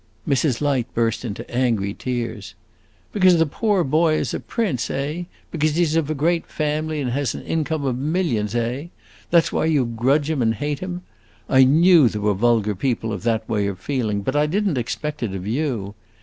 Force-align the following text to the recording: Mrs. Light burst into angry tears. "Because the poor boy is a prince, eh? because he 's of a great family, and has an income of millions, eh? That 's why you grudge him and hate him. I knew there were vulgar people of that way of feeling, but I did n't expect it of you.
Mrs. 0.27 0.61
Light 0.61 0.91
burst 0.95 1.23
into 1.23 1.47
angry 1.47 1.93
tears. 1.93 2.55
"Because 3.13 3.37
the 3.37 3.45
poor 3.45 3.83
boy 3.83 4.15
is 4.15 4.33
a 4.33 4.39
prince, 4.39 4.89
eh? 4.89 5.25
because 5.51 5.75
he 5.75 5.85
's 5.85 5.95
of 5.95 6.09
a 6.09 6.15
great 6.15 6.47
family, 6.47 6.99
and 6.99 7.11
has 7.11 7.35
an 7.35 7.43
income 7.43 7.85
of 7.85 7.99
millions, 7.99 8.55
eh? 8.55 8.87
That 9.29 9.45
's 9.45 9.51
why 9.51 9.65
you 9.65 9.85
grudge 9.85 10.27
him 10.27 10.41
and 10.41 10.55
hate 10.55 10.79
him. 10.79 11.03
I 11.47 11.65
knew 11.65 12.09
there 12.09 12.19
were 12.21 12.33
vulgar 12.33 12.73
people 12.73 13.13
of 13.13 13.21
that 13.21 13.47
way 13.47 13.67
of 13.67 13.77
feeling, 13.79 14.21
but 14.23 14.35
I 14.35 14.47
did 14.47 14.67
n't 14.67 14.75
expect 14.79 15.21
it 15.21 15.35
of 15.35 15.45
you. 15.45 15.93